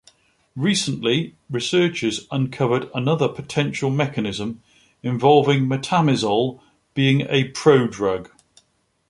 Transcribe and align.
Recently, 0.55 1.35
researchers 1.47 2.25
uncovered 2.31 2.89
another 2.95 3.27
potential 3.27 3.91
mechanism 3.91 4.63
involving 5.03 5.67
metamizole 5.67 6.59
being 6.95 7.21
a 7.29 7.51
prodrug. 7.51 8.31